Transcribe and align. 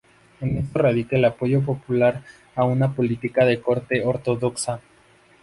En 0.39 0.57
esto 0.57 0.79
radica 0.79 1.15
el 1.15 1.25
apoyo 1.25 1.61
popular 1.61 2.23
a 2.55 2.63
una 2.63 2.91
política 2.95 3.45
de 3.45 3.61
corte 3.61 4.03
"ortodoxa". 4.03 4.79